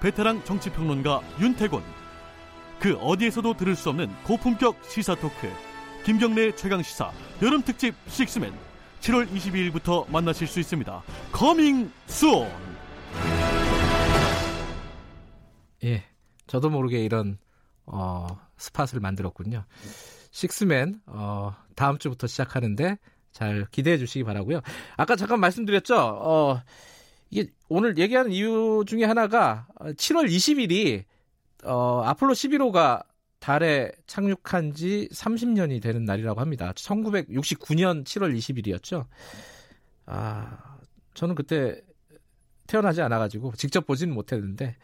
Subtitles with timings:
[0.00, 1.82] 베테랑 정치평론가 윤태곤
[2.80, 5.50] 그 어디에서도 들을 수 없는 고품격 시사 토크
[6.04, 7.10] 김경래 최강 시사
[7.42, 8.52] 여름 특집 식스맨
[9.00, 11.02] 7월 22일부터 만나실 수 있습니다.
[11.32, 12.48] Coming soon.
[15.84, 16.04] 예,
[16.46, 17.38] 저도 모르게 이런
[17.84, 19.64] 어, spot을 만들었군요.
[20.32, 22.98] 식스맨 어, 다음 주부터 시작하는데
[23.32, 24.60] 잘 기대해 주시기 바라고요.
[24.96, 25.96] 아까 잠깐 말씀드렸죠.
[25.96, 26.62] 어,
[27.30, 31.04] 이게 오늘 얘기하는 이유 중에 하나가 7월 20일이
[31.64, 33.04] 어, 아폴로 11호가
[33.38, 36.72] 달에 착륙한 지 30년이 되는 날이라고 합니다.
[36.74, 39.06] 1969년 7월 20일이었죠.
[40.06, 40.78] 아,
[41.14, 41.80] 저는 그때
[42.66, 44.76] 태어나지 않아가지고 직접 보지는 못했는데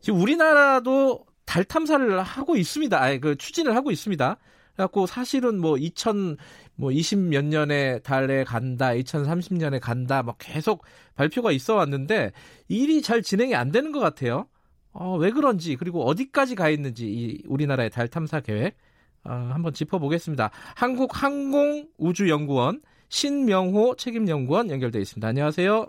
[0.00, 3.00] 지금 우리나라도 달 탐사를 하고 있습니다.
[3.00, 4.36] 아니, 그 추진을 하고 있습니다.
[4.78, 6.36] 그래갖고 사실은 뭐 2000,
[6.76, 10.84] 뭐 20몇 년에 달에 간다, 2030년에 간다, 막 계속
[11.16, 12.30] 발표가 있어 왔는데
[12.68, 14.46] 일이 잘 진행이 안 되는 것 같아요.
[14.92, 18.76] 어, 왜 그런지 그리고 어디까지 가 있는지 이 우리나라의 달 탐사 계획
[19.24, 20.52] 어, 한번 짚어보겠습니다.
[20.76, 25.26] 한국항공우주연구원 신명호 책임연구원 연결돼 있습니다.
[25.26, 25.88] 안녕하세요.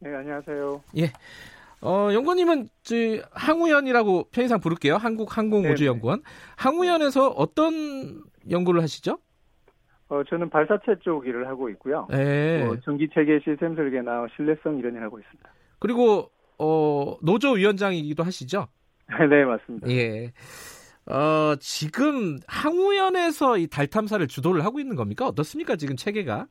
[0.00, 0.82] 네, 안녕하세요.
[0.96, 1.12] 예.
[1.82, 2.94] 어, 연구원님은 저
[3.32, 4.96] 항우연이라고 편의상 부를게요.
[4.96, 6.22] 한국항공우주연구원.
[6.56, 9.18] 항우연에서 어떤 연구를 하시죠?
[10.08, 12.06] 어, 저는 발사체 쪽 일을 하고 있고요.
[12.10, 12.62] 네.
[12.66, 15.50] 어, 전기 체계 시스템 설계나 신뢰성 이런 일을 하고 있습니다.
[15.78, 18.66] 그리고 어, 노조 위원장이기도 하시죠?
[19.30, 19.88] 네, 맞습니다.
[19.90, 20.32] 예.
[21.06, 25.26] 어, 지금 항우연에서 이 달 탐사를 주도를 하고 있는 겁니까?
[25.26, 25.76] 어떻습니까?
[25.76, 26.46] 지금 체계가?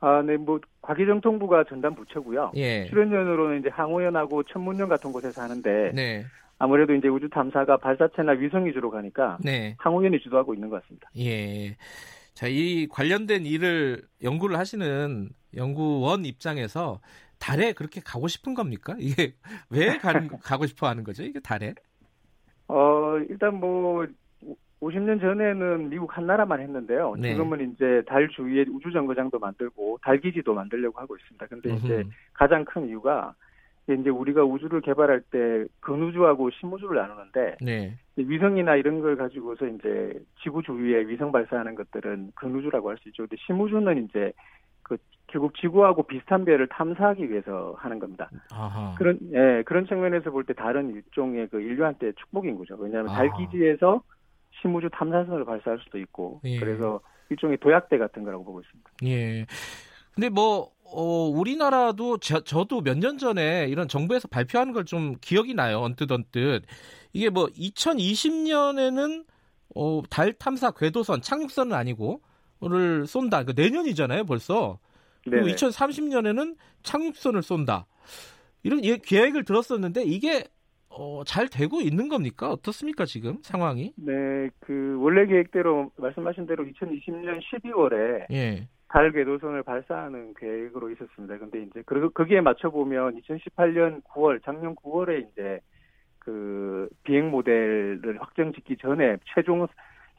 [0.00, 2.52] 아, 네, 뭐 과기정통부가 전담 부처고요.
[2.56, 2.86] 예.
[2.88, 6.24] 출연연으로는 이제 항우연하고 천문연 같은 곳에서 하는데 네.
[6.62, 9.74] 아무래도 이제 우주 탐사가 발사체나 위성 위주로 가니까 네.
[9.80, 11.10] 항우연이 주도하고 있는 것 같습니다.
[11.18, 11.76] 예.
[12.34, 17.00] 자, 이 관련된 일을 연구를 하시는 연구원 입장에서
[17.40, 18.94] 달에 그렇게 가고 싶은 겁니까?
[19.00, 19.34] 이게
[19.70, 21.24] 왜 가는, 가고 싶어 하는 거죠?
[21.24, 21.74] 이게 달에?
[22.68, 24.06] 어, 일단 뭐
[24.80, 27.16] 50년 전에는 미국 한 나라만 했는데요.
[27.18, 27.32] 네.
[27.32, 31.44] 지금은 이제 달 주위에 우주 정거장도 만들고 달 기지도 만들려고 하고 있습니다.
[31.46, 32.04] 근데 이제.
[32.34, 33.34] 가장 큰 이유가
[33.88, 37.98] 이제 우리가 우주를 개발할 때 근우주하고 심우주를 나누는데 네.
[38.16, 40.12] 위성이나 이런 걸 가지고서 이제
[40.42, 43.24] 지구 주위에 위성 발사하는 것들은 근우주라고 할 수 있죠.
[43.24, 44.32] 근데 심우주는 이제
[44.84, 48.30] 그 결국 지구하고 비슷한 별을 탐사하기 위해서 하는 겁니다.
[48.52, 48.94] 아하.
[48.96, 52.76] 그런 예 그런 측면에서 볼 때 다른 일종의 그 인류한테 축복인 거죠.
[52.78, 53.16] 왜냐하면 아.
[53.16, 54.02] 달 기지에서
[54.60, 56.58] 심우주 탐사선을 발사할 수도 있고 예.
[56.60, 57.00] 그래서
[57.30, 58.90] 일종의 도약대 같은 거라고 보고 있습니다.
[59.06, 59.46] 예.
[60.14, 65.54] 근데 뭐, 어, 우리나라도 저, 저도 몇 년 전에 이런 정부에서 발표하는 걸 좀 기억이
[65.54, 65.80] 나요.
[65.80, 66.62] 언뜻 언뜻.
[67.12, 69.24] 이게 뭐 2020년에는
[69.74, 72.22] 어, 달 탐사 궤도선, 착륙선은 아니고,
[72.60, 73.44] 를 쏜다.
[73.44, 74.78] 그 내년이잖아요, 벌써.
[75.30, 75.54] 그리고 네네.
[75.56, 77.86] 2030년에는 착륙선을 쏜다.
[78.62, 80.44] 이런 예- 계획을 들었었는데 이게
[80.88, 82.50] 어, 잘 되고 있는 겁니까?
[82.52, 83.94] 어떻습니까, 지금 상황이?
[83.96, 84.12] 네,
[84.60, 88.68] 그 원래 계획대로 말씀하신 대로 2020년 12월에 예.
[88.92, 91.38] 달 궤도선을 발사하는 계획으로 있었습니다.
[91.38, 95.60] 근데 이제 그 거기에 맞춰 보면 2018년 9월, 작년 9월에 이제
[96.18, 99.66] 그 비행 모델을 확정 짓기 전에 최종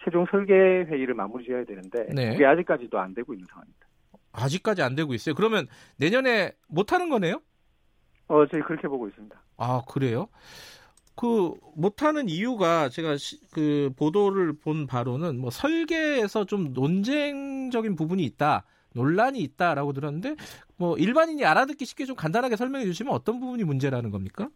[0.03, 2.31] 최종 설계 회의를 마무리 지어야 되는데 네.
[2.31, 3.87] 그게 아직까지도 안 되고 있는 상황입니다.
[4.31, 5.35] 아직까지 안 되고 있어요.
[5.35, 5.67] 그러면
[5.97, 7.41] 내년에 못 하는 거네요?
[8.27, 9.39] 어, 저희 그렇게 보고 있습니다.
[9.57, 10.27] 아, 그래요?
[11.15, 18.65] 그 못하는 이유가 제가 시- 그 보도를 본 바로는 뭐 설계에서 좀 논쟁적인 부분이 있다.
[18.95, 20.35] 논란이 있다라고 들었는데
[20.77, 24.49] 뭐 일반인이 알아듣기 쉽게 좀 간단하게 설명해 주시면 어떤 부분이 문제라는 겁니까?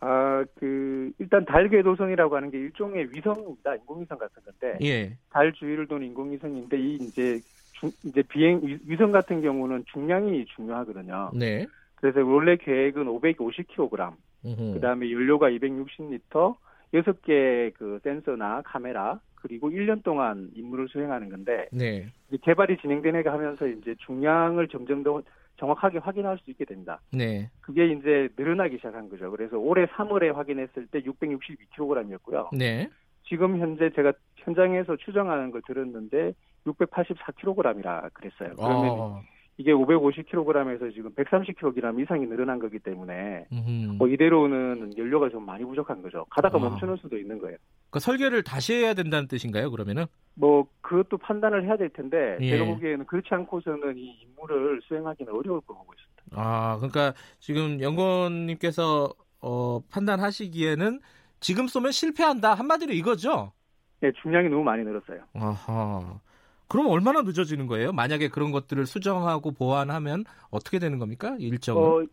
[0.00, 3.74] 아, 그 일단 달 궤도선이라고 하는 게 일종의 위성입니다.
[3.76, 5.16] 인공위성 같은 건데 예.
[5.30, 7.40] 달 주위를 도는 인공위성인데 이 이제
[7.72, 11.32] 중- 이제 비행 위- 위성 같은 경우는 중량이 중요하거든요.
[11.34, 11.66] 네.
[11.96, 14.16] 그래서 원래 계획은 550kg, 음흠.
[14.42, 16.56] 그 다음에 연료가 260리터,
[16.94, 22.06] 6개 그 센서나 카메라, 그리고 1년 동안 임무를 수행하는 건데 네.
[22.42, 25.22] 개발이 진행되내가 하면서 이제 중량을 점점 더
[25.58, 27.00] 정확하게 확인할 수 있게 됩니다.
[27.12, 27.50] 네.
[27.60, 29.30] 그게 이제 늘어나기 시작한 거죠.
[29.30, 32.56] 그래서 올해 3월에 확인했을 때 662kg이었고요.
[32.56, 32.88] 네.
[33.28, 36.32] 지금 현재 제가 현장에서 추정하는 걸 들었는데
[36.66, 38.54] 684kg이라 그랬어요.
[38.56, 39.22] 그러면 어,
[39.58, 43.96] 이게 550kg에서 지금 130kg 이상이 늘어난 거기 때문에 음흠.
[43.98, 46.24] 뭐 이대로는 연료가 좀 많이 부족한 거죠.
[46.30, 46.60] 가다가 아.
[46.60, 47.56] 멈추는 수도 있는 거예요.
[47.90, 49.72] 그러니까 설계를 다시 해야 된다는 뜻인가요?
[49.72, 50.06] 그러면은?
[50.34, 52.50] 뭐 그것도 판단을 해야 될 텐데 예.
[52.50, 56.40] 제가 보기에는 그렇지 않고서는 이 임무를 수행하기는 어려울 거 보고 있습니다.
[56.40, 61.00] 아, 그러니까 지금 연구원님께서 어, 판단하시기에는
[61.40, 63.52] 지금 쏘면 실패한다 한마디로 이거죠?
[64.00, 65.22] 네, 중량이 너무 많이 늘었어요.
[65.34, 66.20] 아하.
[66.68, 67.92] 그럼 얼마나 늦어지는 거예요?
[67.92, 71.34] 만약에 그런 것들을 수정하고 보완하면 어떻게 되는 겁니까?
[71.38, 71.82] 일정은?
[71.82, 72.04] 어,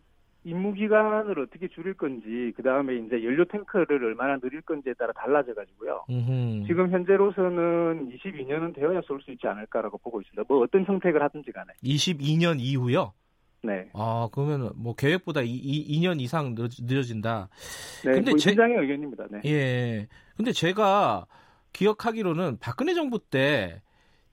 [0.44, 5.52] 임무 기간을 어떻게 줄일 건지 그 다음에 이제 연료 탱크를 얼마나 늘릴 건지에 따라 달라져
[5.54, 6.04] 가지고요.
[6.08, 6.66] 음흠.
[6.68, 10.44] 지금 현재로서는 22년은 되어야 쏠 수 있지 않을까라고 보고 있습니다.
[10.48, 11.72] 뭐 어떤 선택을 하든지 간에.
[11.82, 13.12] 22년 이후요?
[13.62, 13.88] 네.
[13.94, 17.48] 아, 그러면 뭐 계획보다 이, 이 2년 이상 늦, 늦어진다.
[18.04, 18.12] 네.
[18.12, 19.24] 근데 뭐 제- 현장의 의견입니다.
[19.32, 19.40] 네.
[19.46, 20.06] 예.
[20.36, 21.26] 근데 제가
[21.72, 23.82] 기억하기로는 박근혜 정부 때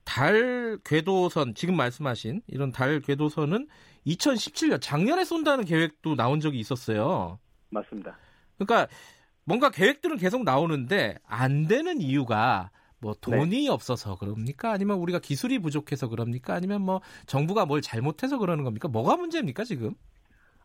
[0.05, 3.67] 달 궤도선 지금 말씀하신 이런 달 궤도선은
[4.05, 7.39] 2017년 작년에 쏜다는 계획도 나온 적이 있었어요.
[7.69, 8.17] 맞습니다.
[8.57, 8.87] 그러니까
[9.45, 14.71] 뭔가 계획들은 계속 나오는데 안 되는 이유가 뭐 돈이 없어서 그럽니까?
[14.71, 16.53] 아니면 우리가 기술이 부족해서 그럽니까?
[16.53, 18.87] 아니면 뭐 정부가 뭘 잘못해서 그러는 겁니까?
[18.87, 19.93] 뭐가 문제입니까 지금?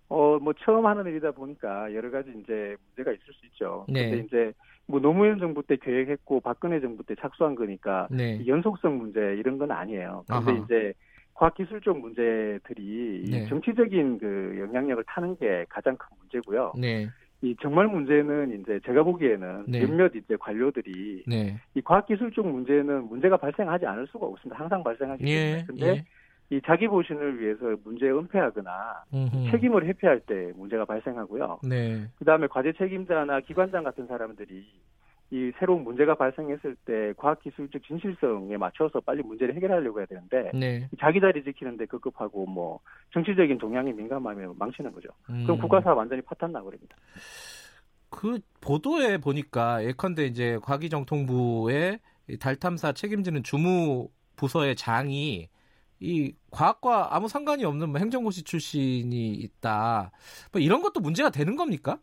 [0.09, 3.85] 어, 뭐 처음 하는 일이다 보니까 여러 가지 이제 문제가 있을 수 있죠.
[3.89, 4.11] 네.
[4.11, 4.53] 근데 이제
[4.89, 8.43] 뭐 노무현 정부 때 계획했고 박근혜 정부 때 착수한 거니까 네.
[8.47, 10.25] 연속성 문제 이런 건 아니에요.
[10.27, 10.65] 근데 아하.
[10.65, 10.95] 이제
[11.35, 13.47] 과학기술 적 문제들이 이 네.
[13.47, 16.73] 정치적인 그 영향력을 타는 게 가장 큰 문제고요.
[16.79, 17.07] 네.
[17.43, 19.81] 이 정말 문제는 이제 제가 보기에는 네.
[19.87, 21.57] 몇몇 이제 관료들이 네.
[21.75, 24.61] 이 과학기술 적 문제는 문제가 발생하지 않을 수가 없습니다.
[24.61, 25.59] 항상 발생하기 때문에.
[25.59, 25.65] 예.
[25.67, 26.05] 근데 예.
[26.51, 29.51] 이 자기 보신을 위해서 문제 은폐하거나 음흠.
[29.51, 31.61] 책임을 회피할 때 문제가 발생하고요.
[31.69, 32.07] 네.
[32.19, 34.65] 그 다음에 과제 책임자나 기관장 같은 사람들이
[35.31, 40.89] 이 새로운 문제가 발생했을 때 과학기술적 진실성에 맞춰서 빨리 문제를 해결하려고 해야 되는데 네.
[40.99, 42.81] 자기 자리 지키는데 급급하고 뭐
[43.13, 45.11] 정치적인 동향에 민감하면 망치는 거죠.
[45.27, 45.59] 그럼 음.
[45.59, 46.97] 국가사 완전히 파탄 나버립니다.
[48.09, 51.99] 그 보도에 보니까 예컨대 이제 과기정통부의
[52.29, 55.51] 이달 탐사 책임지는 주무 부서의 장이
[56.01, 60.11] 이 과학과 아무 상관이 없는 뭐 행정고시 출신이 있다.
[60.53, 61.99] 뭐 이런 것도 문제가 되는 겁니까?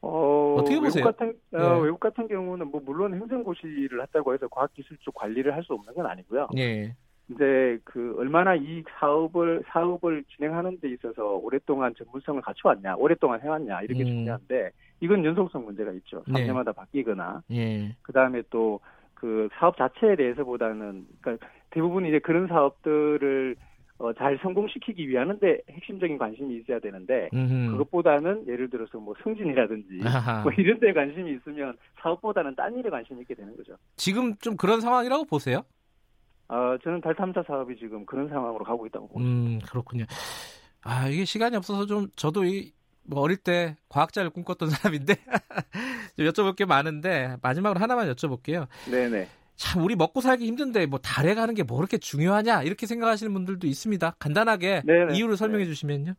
[0.00, 1.04] 어, 어떻게 보세요?
[1.04, 1.84] 외국 같은 어, 예.
[1.84, 6.48] 외국 같은 경우는 뭐 물론 행정고시를 했다고 해서 과학기술적 관리를 할 수 없는 건 아니고요.
[6.56, 6.94] 예.
[7.30, 14.02] 이제 그 얼마나 이 사업을 사업을 진행하는 데 있어서 오랫동안 전문성을 갖춰왔냐, 오랫동안 해왔냐 이렇게
[14.02, 14.06] 음.
[14.06, 16.22] 중요한데 이건 연속성 문제가 있죠.
[16.26, 16.46] 네.
[16.46, 17.94] 3년마다 바뀌거나 예.
[18.02, 18.80] 그 다음에 또
[19.18, 23.56] 그 사업 자체에 대해서보다는 그러니까 대부분 이제 그런 사업들을
[23.98, 27.72] 어, 잘 성공시키기 위하는데 핵심적인 관심이 있어야 되는데 음흠.
[27.72, 30.42] 그것보다는 예를 들어서 뭐 승진이라든지 아하.
[30.44, 33.76] 뭐 이런 데 관심이 있으면 사업보다는 딴 일에 관심이 있게 되는 거죠.
[33.96, 35.62] 지금 좀 그런 상황이라고 보세요?
[36.46, 39.28] 어, 저는 달 탐사 사업이 지금 그런 상황으로 가고 있다고 봅니다.
[39.28, 40.04] 음, 그렇군요.
[40.82, 42.72] 아, 이게 시간이 없어서 좀 저도 이,
[43.08, 45.14] 뭐 어릴 때 과학자를 꿈꿨던 사람인데
[46.16, 48.66] 좀 여쭤볼 게 많은데 마지막으로 하나만 여쭤볼게요.
[48.90, 49.28] 네네.
[49.56, 53.66] 참 우리 먹고 살기 힘든데 뭐 달에 가는 게 뭐 그렇게 중요하냐 이렇게 생각하시는 분들도
[53.66, 54.16] 있습니다.
[54.18, 55.16] 간단하게 네네.
[55.16, 56.14] 이유를 설명해 주시면요.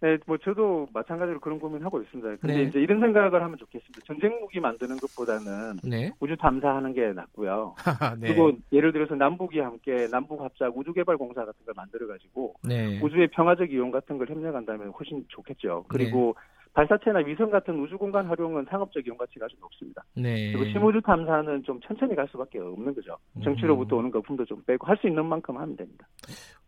[0.00, 2.36] 네, 뭐 저도 마찬가지로 그런 고민하고 있습니다.
[2.36, 2.62] 근데 네.
[2.64, 4.00] 이제 이런 생각을 하면 좋겠습니다.
[4.06, 6.12] 전쟁 무기 만드는 것보다는 네.
[6.20, 7.74] 우주 탐사하는 게 낫고요.
[8.20, 8.28] 네.
[8.28, 13.00] 그리고 예를 들어서 남북이 함께 남북 합작 우주 개발 공사 같은 걸 만들어 가지고 네.
[13.02, 15.86] 우주의 평화적 이용 같은 걸 협력한다면 훨씬 좋겠죠.
[15.88, 16.57] 그리고 네.
[16.78, 20.04] 발사체나 위성 같은 우주 공간 활용은 상업적 이용 가치가 아주 높습니다.
[20.14, 20.52] 네.
[20.52, 23.18] 그리고 심우주 탐사는 좀 천천히 갈 수밖에 없는 거죠.
[23.42, 23.98] 정치로부터 음.
[23.98, 26.06] 오는 거품도 좀 빼고 할 수 있는 만큼 하면 됩니다.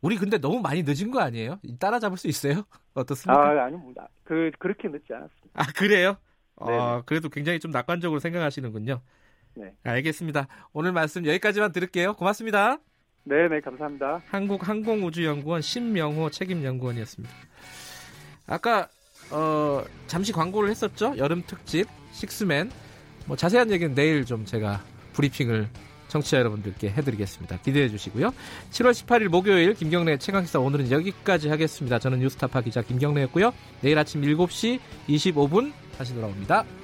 [0.02, 1.60] 우리 근데 너무 많이 늦은 거 아니에요?
[1.78, 2.62] 따라잡을 수 있어요?
[2.94, 3.40] 어떻습니까?
[3.40, 4.08] 아, 아닙니다.
[4.24, 5.48] 그 그렇게 늦지 않았습니다.
[5.54, 6.16] 아, 그래요?
[6.56, 9.00] 아, 그래도 굉장히 좀 낙관적으로 생각하시는군요.
[9.54, 9.74] 네.
[9.84, 10.48] 알겠습니다.
[10.72, 12.14] 오늘 말씀 여기까지만 들을게요.
[12.14, 12.78] 고맙습니다.
[13.24, 14.22] 네, 네, 감사합니다.
[14.26, 17.32] 한국항공우주연구원 신명호 책임연구원이었습니다.
[18.46, 18.88] 아까
[19.30, 21.14] 어, 잠시 광고를 했었죠.
[21.16, 22.70] 여름 특집 식스맨.
[23.26, 24.82] 뭐 자세한 얘기는 내일 좀 제가
[25.12, 25.68] 브리핑을
[26.08, 27.58] 청취자 여러분들께 해드리겠습니다.
[27.58, 28.32] 기대해 주시고요.
[28.72, 31.98] 7월 18일 목요일 김경래 최강시사 오늘은 여기까지 하겠습니다.
[31.98, 33.52] 저는 뉴스타파 기자 김경래였고요.
[33.80, 36.79] 내일 아침 7시 25분 다시 돌아옵니다.